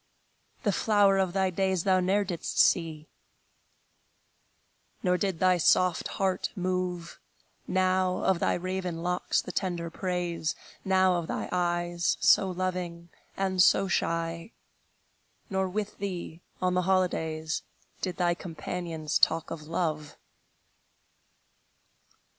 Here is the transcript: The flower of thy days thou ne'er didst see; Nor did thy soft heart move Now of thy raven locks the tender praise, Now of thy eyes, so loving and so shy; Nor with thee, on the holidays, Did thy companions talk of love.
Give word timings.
The 0.63 0.71
flower 0.71 1.19
of 1.19 1.31
thy 1.33 1.51
days 1.51 1.83
thou 1.83 1.99
ne'er 1.99 2.23
didst 2.23 2.57
see; 2.57 3.07
Nor 5.03 5.15
did 5.15 5.37
thy 5.39 5.59
soft 5.59 6.07
heart 6.17 6.49
move 6.55 7.19
Now 7.67 8.23
of 8.23 8.39
thy 8.39 8.55
raven 8.55 9.03
locks 9.03 9.43
the 9.43 9.51
tender 9.51 9.91
praise, 9.91 10.55
Now 10.83 11.17
of 11.17 11.27
thy 11.27 11.47
eyes, 11.51 12.17
so 12.19 12.49
loving 12.49 13.09
and 13.37 13.61
so 13.61 13.87
shy; 13.87 14.53
Nor 15.51 15.69
with 15.69 15.99
thee, 15.99 16.41
on 16.63 16.73
the 16.73 16.81
holidays, 16.89 17.61
Did 18.01 18.17
thy 18.17 18.33
companions 18.33 19.19
talk 19.19 19.51
of 19.51 19.67
love. 19.67 20.17